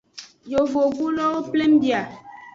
[0.51, 2.01] Yovogbulowo pleng bia.